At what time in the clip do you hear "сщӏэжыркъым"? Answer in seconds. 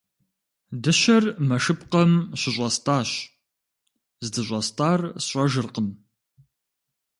5.23-5.87